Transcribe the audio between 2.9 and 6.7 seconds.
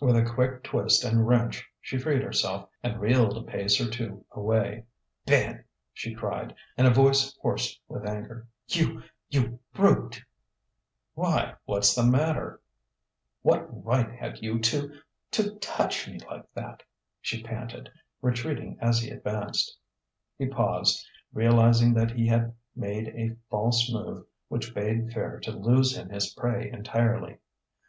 reeled a pace or two away. "Ben!" she cried,